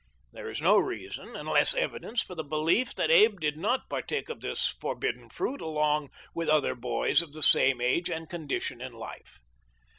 [0.31, 4.29] There is no reason and less evidence for the belief that Abe did not partake
[4.29, 8.93] of this forbidden fruit along with other boys of the same age and condition in
[8.93, 9.39] life.